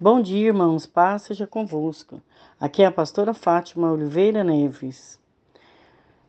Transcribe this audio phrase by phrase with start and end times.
[0.00, 0.86] Bom dia, irmãos.
[0.86, 2.22] Paz seja convosco.
[2.60, 5.18] Aqui é a pastora Fátima Oliveira Neves.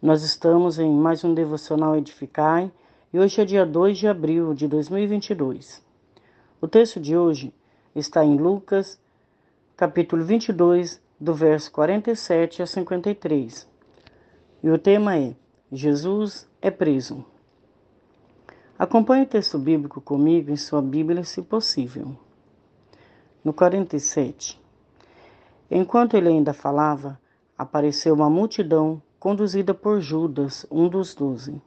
[0.00, 2.72] Nós estamos em mais um devocional Edificai
[3.12, 5.84] e hoje é dia 2 de abril de 2022.
[6.62, 7.52] O texto de hoje
[7.94, 8.98] está em Lucas,
[9.76, 13.68] capítulo 22, do verso 47 a 53.
[14.62, 15.36] E o tema é:
[15.70, 17.22] Jesus é preso.
[18.78, 22.16] Acompanhe o texto bíblico comigo em sua Bíblia, se possível
[23.48, 24.60] no 47.
[25.70, 27.18] Enquanto ele ainda falava,
[27.56, 31.58] apareceu uma multidão conduzida por Judas, um dos doze.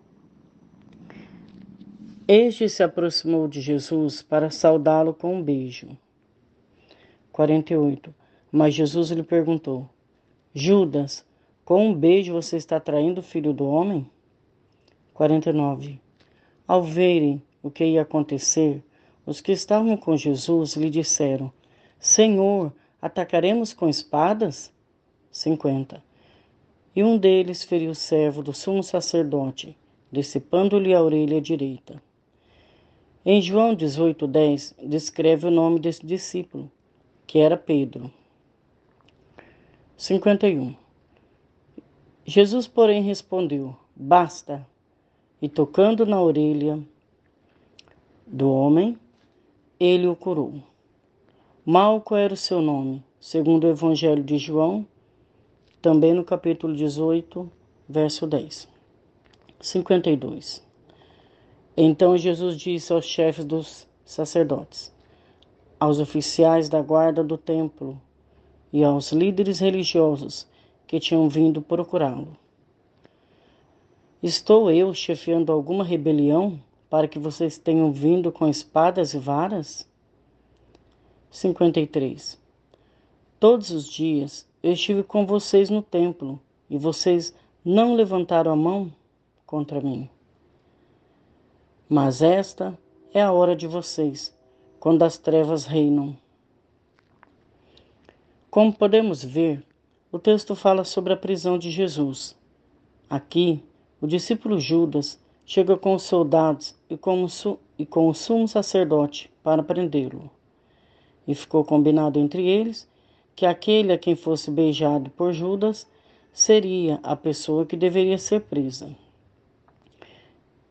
[2.27, 5.97] Este se aproximou de Jesus para saudá-lo com um beijo.
[7.31, 8.13] 48.
[8.51, 9.89] Mas Jesus lhe perguntou:
[10.53, 11.25] Judas,
[11.65, 14.07] com um beijo você está traindo o filho do homem?
[15.15, 15.99] 49.
[16.67, 18.83] Ao verem o que ia acontecer,
[19.25, 21.51] os que estavam com Jesus lhe disseram:
[22.01, 24.73] Senhor, atacaremos com espadas?
[25.31, 26.03] 50.
[26.95, 29.77] E um deles feriu o servo do sumo sacerdote,
[30.11, 32.01] decepando-lhe a orelha direita.
[33.23, 36.71] Em João 18,10, descreve o nome desse discípulo,
[37.27, 38.11] que era Pedro.
[39.95, 40.75] 51.
[42.25, 44.67] Jesus, porém, respondeu: Basta.
[45.39, 46.79] E tocando na orelha
[48.25, 48.97] do homem,
[49.79, 50.70] ele o curou.
[51.63, 54.83] Malco era o seu nome, segundo o Evangelho de João,
[55.79, 57.47] também no capítulo 18,
[57.87, 58.67] verso 10.
[59.59, 60.67] 52.
[61.77, 64.91] Então Jesus disse aos chefes dos sacerdotes,
[65.79, 68.01] aos oficiais da guarda do templo
[68.73, 70.47] e aos líderes religiosos
[70.87, 72.35] que tinham vindo procurá-lo:
[74.23, 76.59] Estou eu chefiando alguma rebelião
[76.89, 79.90] para que vocês tenham vindo com espadas e varas?
[81.31, 82.37] 53.
[83.39, 87.33] Todos os dias eu estive com vocês no templo e vocês
[87.63, 88.91] não levantaram a mão
[89.45, 90.09] contra mim.
[91.87, 92.77] Mas esta
[93.13, 94.35] é a hora de vocês,
[94.77, 96.17] quando as trevas reinam.
[98.49, 99.65] Como podemos ver,
[100.11, 102.37] o texto fala sobre a prisão de Jesus.
[103.09, 103.63] Aqui,
[104.01, 109.31] o discípulo Judas chega com os soldados e com o, e com o sumo sacerdote
[109.41, 110.29] para prendê-lo
[111.27, 112.89] e ficou combinado entre eles
[113.35, 115.87] que aquele a quem fosse beijado por Judas
[116.33, 118.95] seria a pessoa que deveria ser presa.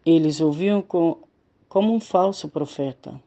[0.04, 1.18] Eles o viam com,
[1.68, 3.20] como um falso profeta,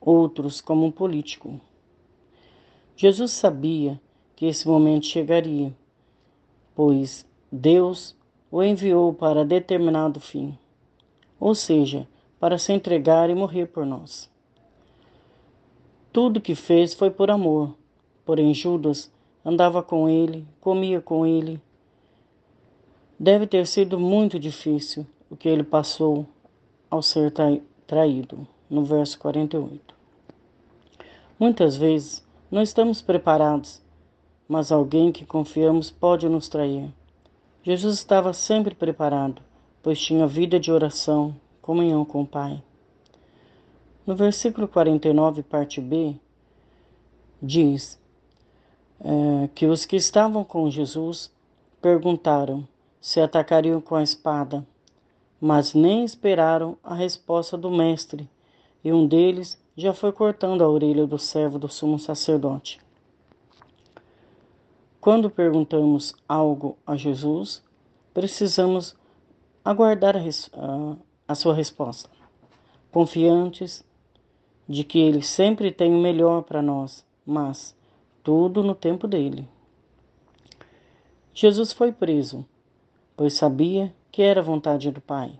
[0.00, 1.60] outros como um político.
[2.96, 4.00] Jesus sabia
[4.36, 5.74] que esse momento chegaria,
[6.74, 8.16] pois Deus
[8.50, 10.58] o enviou para determinado fim,
[11.38, 12.06] ou seja,
[12.38, 14.30] para se entregar e morrer por nós.
[16.14, 17.74] Tudo que fez foi por amor.
[18.24, 19.10] Porém, Judas
[19.44, 21.60] andava com ele, comia com ele.
[23.18, 26.24] Deve ter sido muito difícil o que ele passou
[26.88, 27.32] ao ser
[27.84, 29.92] traído, no verso 48.
[31.36, 33.82] Muitas vezes não estamos preparados,
[34.46, 36.94] mas alguém que confiamos pode nos trair.
[37.60, 39.42] Jesus estava sempre preparado,
[39.82, 42.62] pois tinha vida de oração, comunhão com o Pai.
[44.06, 46.14] No versículo 49, parte B,
[47.40, 47.98] diz
[49.00, 51.32] é, que os que estavam com Jesus
[51.80, 52.68] perguntaram
[53.00, 54.66] se atacariam com a espada,
[55.40, 58.28] mas nem esperaram a resposta do Mestre,
[58.84, 62.80] e um deles já foi cortando a orelha do servo do sumo sacerdote.
[65.00, 67.62] Quando perguntamos algo a Jesus,
[68.12, 68.94] precisamos
[69.64, 70.96] aguardar a, a,
[71.28, 72.10] a sua resposta,
[72.92, 73.82] confiantes
[74.68, 77.76] de que Ele sempre tem o melhor para nós, mas
[78.22, 79.46] tudo no tempo dele.
[81.32, 82.44] Jesus foi preso,
[83.16, 85.32] pois sabia que era vontade do Pai.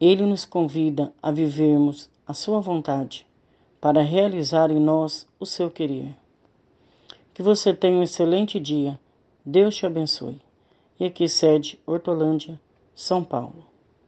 [0.00, 3.26] Ele nos convida a vivermos a Sua vontade,
[3.80, 6.14] para realizar em nós o seu querer.
[7.32, 9.00] Que você tenha um excelente dia.
[9.44, 10.38] Deus te abençoe.
[10.98, 12.60] E aqui sede Hortolândia,
[12.94, 13.69] São Paulo.